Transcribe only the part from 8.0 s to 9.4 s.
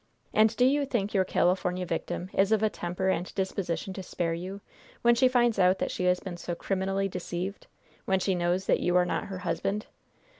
when she knows that you are not her